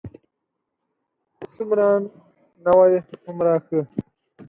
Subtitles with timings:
[1.51, 1.87] څومره
[2.65, 3.79] نوی، هومره ښه.